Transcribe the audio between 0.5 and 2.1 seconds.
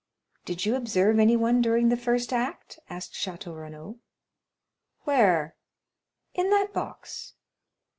you observe anyone during the